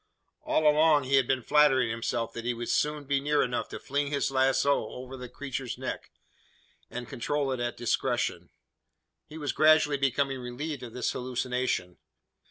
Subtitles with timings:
[0.41, 3.77] All along he had been flattering himself that he would soon be near enough to
[3.77, 6.09] fling his lazo over the creature's neck,
[6.89, 8.49] and control it at discretion.
[9.27, 11.99] He was gradually becoming relieved of this hallucination.